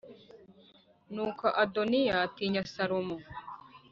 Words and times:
Nuko 1.13 1.45
Adoniya 1.63 2.13
atinya 2.25 2.61
Salomo 2.73 3.17